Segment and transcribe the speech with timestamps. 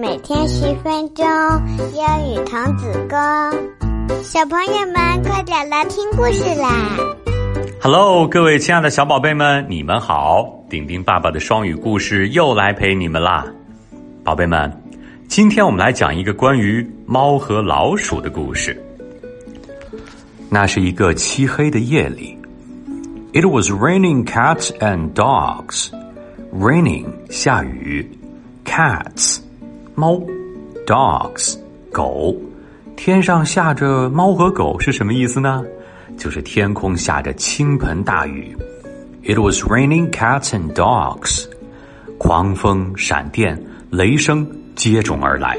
[0.00, 1.26] 每天十分钟，
[1.92, 3.18] 英语童子功。
[4.22, 6.96] 小朋友们，快点来听故事啦
[7.82, 10.64] ！Hello，各位亲爱的小宝贝们，你们好！
[10.70, 13.44] 丁丁爸爸的双语故事又来陪你们啦，
[14.24, 14.72] 宝贝们，
[15.28, 18.82] 今天我们来讲一个关于猫和老鼠的故事。
[20.48, 22.38] 那是一个漆黑的夜里
[23.34, 25.90] ，It was raining cats and dogs.
[26.54, 28.10] Raining 下雨
[28.64, 29.39] ，cats。
[30.00, 30.18] 猫
[30.86, 31.58] ，dogs，
[31.92, 32.34] 狗，
[32.96, 35.62] 天上下着猫和狗是什么意思呢？
[36.16, 38.56] 就是天空下着倾盆大雨。
[39.22, 41.44] It was raining cats and dogs，
[42.16, 45.58] 狂风、闪电、雷声接踵而来。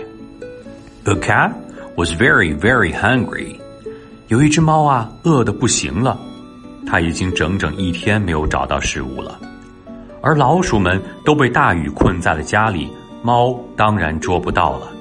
[1.03, 1.51] The cat
[1.95, 3.57] was very very hungry，
[4.29, 6.19] 有一只猫啊，饿得不行了，
[6.87, 9.39] 它已经整整一天没有找到食物了。
[10.19, 12.91] 而老鼠们都被大雨困在了家里。
[13.23, 14.91] 猫当然捉不到了，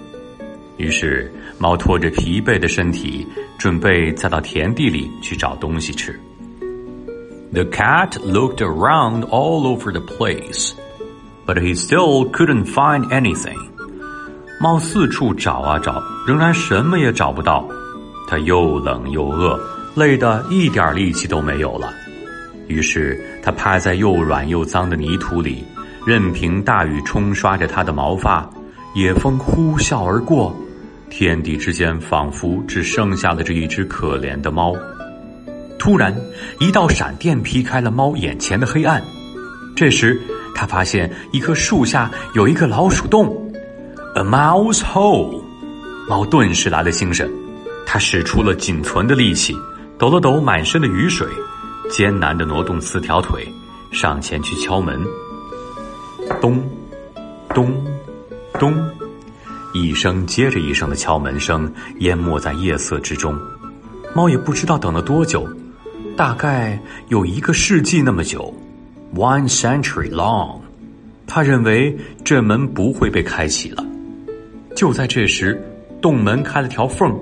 [0.77, 3.27] 于是猫拖着疲惫的身体，
[3.59, 6.19] 准备再到田地里去找东西吃。
[7.53, 10.73] The cat looked around all over the place,
[11.47, 13.59] but he still couldn't find anything.
[14.61, 17.67] 猫四处找啊找，仍然什么也找不到。
[18.29, 19.59] 它又冷又饿，
[19.97, 21.93] 累得一点力气都没有了。
[22.69, 25.65] 于是它趴在又软又脏的泥土里。
[26.07, 28.49] 任凭大雨冲刷着他的毛发，
[28.95, 30.55] 野风呼啸而过，
[31.11, 34.75] 天地之间仿佛只剩下了这一只可怜的猫。
[35.79, 36.15] 突然，
[36.59, 39.03] 一道闪电劈开了猫眼前的黑暗。
[39.77, 40.21] 这时，
[40.55, 43.51] 他发现一棵树下有一个老鼠洞
[44.15, 45.43] ，a mouse hole。
[46.09, 47.31] 猫顿时来了精神，
[47.87, 49.57] 他使出了仅存的力气，
[49.97, 51.27] 抖了抖满身的雨水，
[51.89, 53.47] 艰难地挪动四条腿，
[53.91, 55.01] 上前去敲门。
[56.39, 56.63] 咚，
[57.55, 57.73] 咚，
[58.55, 58.75] 咚，
[59.75, 63.39] 一声接着一声的敲门声淹没在夜色之中。
[64.15, 65.49] 猫也不知道等了多久，
[66.17, 66.79] 大概
[67.09, 68.53] 有一个世纪那么久
[69.15, 70.59] ，one century long。
[71.27, 73.85] 他认为这门不会被开启了。
[74.75, 75.63] 就在这时，
[76.01, 77.17] 洞门开了条缝，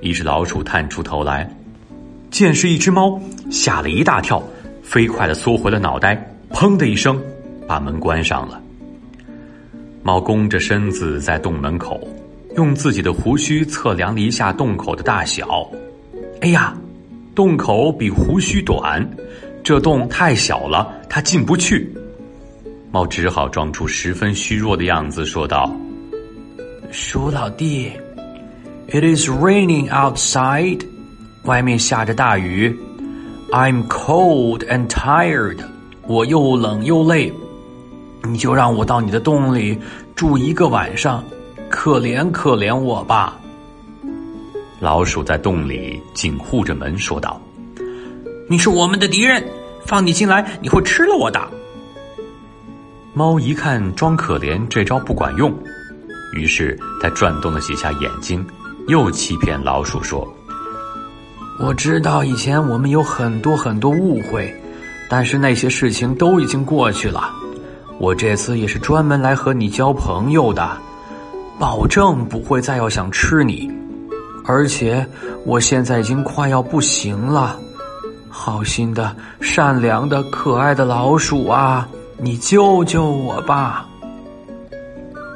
[0.00, 1.50] 一只老鼠探出头来，
[2.30, 3.20] 见是一只猫，
[3.50, 4.42] 吓了一大跳，
[4.82, 7.20] 飞快的缩回了脑袋，砰的一声。
[7.70, 8.60] 把门关上了。
[10.02, 12.00] 猫弓着身子在洞门口，
[12.56, 15.70] 用自己的胡须测量了一下洞口的大小。
[16.40, 16.76] 哎呀，
[17.32, 19.08] 洞口比胡须短，
[19.62, 21.88] 这洞太小了，它进不去。
[22.90, 25.72] 猫只好装出十分虚弱的样子，说道
[26.90, 27.92] ：“鼠老弟
[28.88, 30.80] ，It is raining outside，
[31.44, 32.76] 外面下着大雨。
[33.52, 35.58] I'm cold and tired，
[36.08, 37.32] 我又冷又累。”
[38.24, 39.78] 你就让我到你的洞里
[40.14, 41.24] 住一个晚上，
[41.68, 43.36] 可怜可怜我吧。
[44.78, 47.40] 老鼠在洞里紧护着门说道
[48.48, 49.44] ：“你是我们的敌人，
[49.84, 51.40] 放你进来你会吃了我的。”
[53.12, 55.52] 猫一看装可怜这招不管用，
[56.34, 58.46] 于是它转动了几下眼睛，
[58.86, 60.26] 又欺骗老鼠说
[61.58, 64.54] ：“我知道以前我们有很多很多误会，
[65.10, 67.34] 但是那些事情都已经过去了。”
[68.00, 70.70] 我这次也是专门来和你交朋友的，
[71.58, 73.70] 保证不会再要想吃你，
[74.46, 75.06] 而且
[75.44, 77.58] 我现在已经快要不行了。
[78.30, 83.86] 好心的、善良的、可爱的老鼠啊，你救救我吧！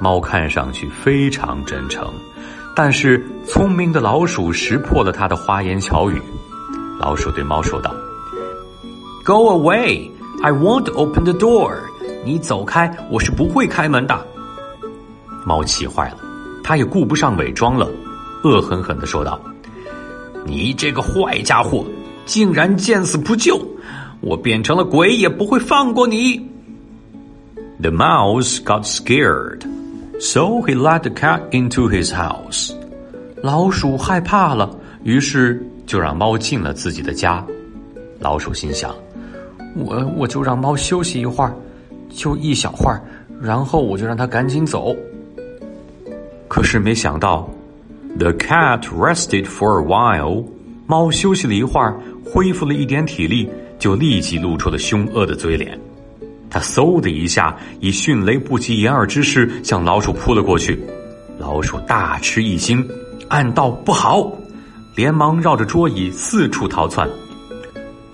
[0.01, 2.11] 猫看上去非常真诚，
[2.75, 6.19] 但是聪明的老鼠识破了他的花言巧语。
[6.99, 7.95] 老鼠对猫说道
[9.27, 10.11] ：“Go away!
[10.43, 11.77] I won't open the door.”
[12.25, 14.27] 你走开，我是不会开门的。
[15.45, 16.19] 猫气坏了，
[16.63, 17.87] 它也顾不上伪装了，
[18.43, 19.39] 恶狠狠的说道
[20.47, 21.85] ：“你这个坏家伙，
[22.25, 23.61] 竟然见死不救！
[24.21, 26.49] 我变成了鬼也不会放过你。”
[27.79, 29.61] The mouse got scared,
[30.19, 32.73] so he let the cat into his house.
[33.43, 37.45] 老鼠害怕了，于是就让猫进了自己的家。
[38.19, 38.95] 老鼠心想
[39.77, 41.55] ：“我我就让猫休息一会儿。”
[42.15, 43.03] 就一小会儿，
[43.43, 44.95] 然后我就让他赶紧走。
[46.49, 47.51] 可是没想到
[48.19, 50.45] ，the cat rested for a while。
[50.87, 55.79] 猫休息了一会儿，恢复了一点体力，就立即露出了凶恶的嘴脸。
[56.51, 60.79] 它嗖的一下，以迅雷不及掩耳之势向老鼠扑了过去。
[61.39, 62.87] 老鼠大吃一惊，
[63.29, 64.31] 暗道不好，
[64.95, 67.09] 连忙绕着桌椅四处逃窜，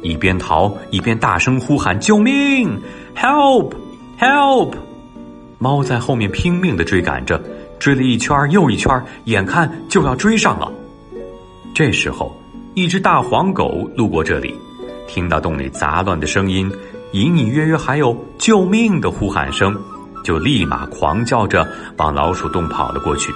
[0.01, 2.81] 一边逃一边大声呼喊：“救命
[3.15, 3.73] ！Help！”
[4.21, 4.75] Help！
[5.59, 7.43] 猫在后面拼命的追赶着，
[7.79, 10.71] 追了一圈又一圈，眼看就要追上了。
[11.75, 12.39] 这时候，
[12.75, 14.55] 一只大黄狗路过这里，
[15.09, 16.71] 听到洞里杂乱的声音，
[17.13, 19.75] 隐隐约约还有救命的呼喊声，
[20.23, 21.67] 就立马狂叫着
[21.97, 23.33] 往老鼠洞跑了过去。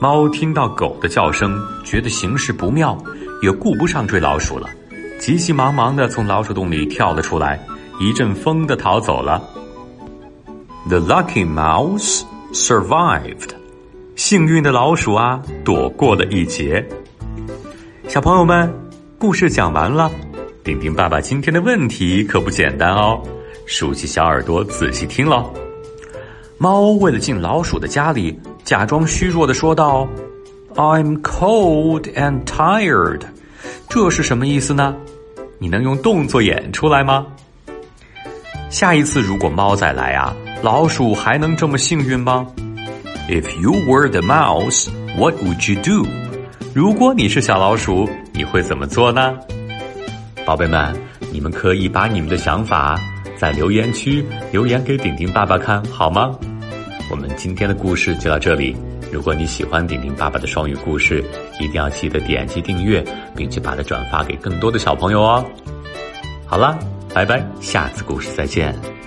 [0.00, 2.96] 猫听到狗的叫声，觉得形势不妙，
[3.42, 4.66] 也顾不上追老鼠了，
[5.20, 7.60] 急急忙忙的从老鼠洞里跳了出来，
[8.02, 9.40] 一阵风的逃走了。
[10.88, 12.22] The lucky mouse
[12.52, 13.50] survived。
[14.16, 16.84] 幸运的老鼠啊，躲过了一劫。
[18.08, 18.68] 小朋友们，
[19.18, 20.10] 故事讲完了。
[20.64, 23.22] 丁丁爸爸今天的问题可不简单哦，
[23.66, 25.54] 竖起小耳朵仔细听喽。
[26.58, 30.08] 猫为了进老鼠的家里，假装虚弱的说道
[30.74, 33.20] ：“I'm cold and tired。”
[33.88, 34.96] 这是什么意思呢？
[35.60, 37.28] 你能用动作演出来吗？
[38.72, 42.46] 下一次如果猫再来啊，老鼠还能这么幸运吗
[43.28, 46.08] ？If you were the mouse, what would you do？
[46.72, 49.34] 如果你是小老鼠，你会怎么做呢？
[50.46, 50.96] 宝贝们，
[51.30, 52.98] 你们可以把你们的想法
[53.36, 56.34] 在留言区留言给顶顶爸爸看好吗？
[57.10, 58.74] 我们今天的故事就到这里。
[59.12, 61.22] 如果你喜欢顶顶爸爸的双语故事，
[61.60, 63.04] 一定要记得点击订阅，
[63.36, 65.44] 并且把它转发给更多的小朋友哦。
[66.46, 66.78] 好了。
[67.14, 69.01] 拜拜，下次故事再见。